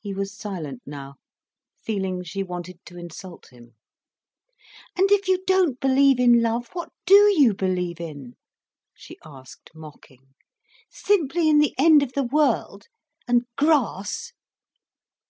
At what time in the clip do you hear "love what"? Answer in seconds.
6.42-6.90